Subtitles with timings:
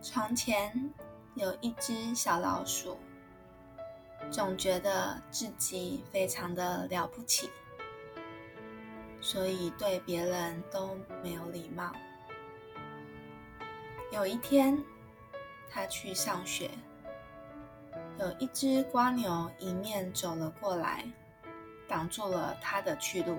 [0.00, 0.72] 床前
[1.34, 2.96] 有一只小老鼠，
[4.30, 7.50] 总觉得自己非常的了不起，
[9.20, 11.92] 所以对别人都没有礼貌。
[14.12, 14.82] 有一天，
[15.68, 16.70] 他去上学，
[18.20, 21.04] 有一只瓜牛迎面走了过来，
[21.88, 23.36] 挡住了他的去路。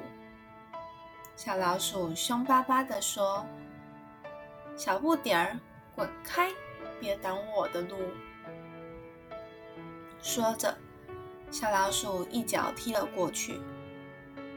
[1.38, 3.46] 小老鼠凶巴巴地说
[4.76, 5.60] ：“小不点儿，
[6.00, 6.50] 滚开，
[6.98, 7.98] 别挡我的路！”
[10.24, 10.74] 说着，
[11.52, 13.60] 小老鼠一脚踢了过去，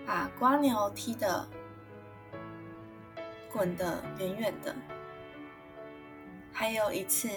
[0.06, 1.44] 把瓜牛踢得
[3.50, 4.72] 滚得远远的。
[6.52, 7.28] 还有一次，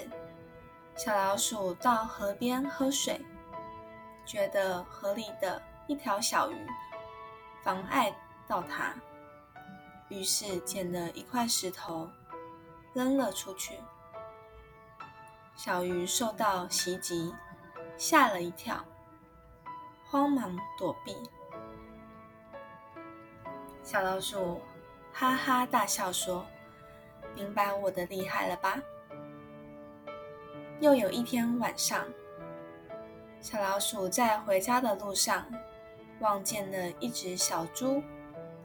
[0.95, 3.19] 小老鼠到河边喝水，
[4.23, 6.55] 觉得河里的一条小鱼
[7.63, 8.15] 妨碍
[8.47, 8.93] 到它，
[10.09, 12.07] 于是捡了一块石头
[12.95, 13.77] 扔了出去。
[15.53, 17.35] 小鱼受到袭击，
[17.97, 18.83] 吓了一跳，
[20.05, 21.13] 慌忙躲避。
[23.83, 24.61] 小老鼠
[25.11, 26.45] 哈哈大笑说
[27.35, 28.81] ：“明白我的厉害了吧？”
[30.79, 32.05] 又有一天晚上，
[33.41, 35.45] 小老鼠在回家的路上，
[36.21, 38.01] 望见了一只小猪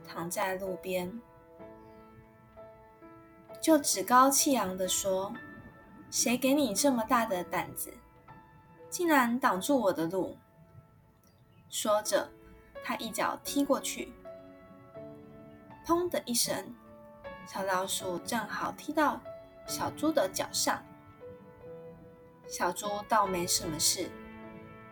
[0.07, 1.21] 躺在路边，
[3.61, 5.31] 就趾高气扬地说
[6.09, 7.93] ：“谁给你这么大的胆子，
[8.89, 10.35] 竟然挡住我的路？”
[11.69, 12.27] 说着，
[12.83, 14.11] 他一脚踢过去，
[15.85, 16.75] 砰的一声，
[17.45, 19.21] 小老鼠正好踢到
[19.67, 20.83] 小猪的脚上。
[22.47, 24.09] 小猪倒没什么事，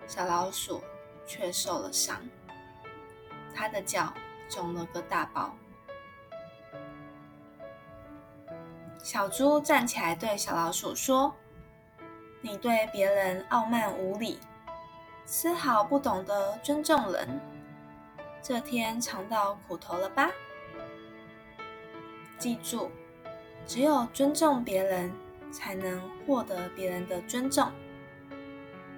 [0.08, 0.81] 小老鼠
[1.26, 2.22] 却受了伤，
[3.54, 4.14] 它的脚
[4.48, 5.54] 肿了个大包。
[9.12, 11.34] 小猪站起来对小老鼠说
[12.42, 14.40] ：“你对别人傲慢无礼，
[15.26, 17.42] 丝毫不懂得尊重人，
[18.39, 20.30] 这天尝到苦头了吧？
[22.38, 22.92] 记住，
[23.66, 25.12] 只有尊重别人。”
[25.52, 27.72] 才能获得别人的尊重。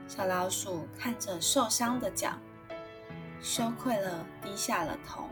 [0.06, 2.34] 小老鼠看着受伤的脚，
[3.40, 5.30] 羞愧了，低下了头。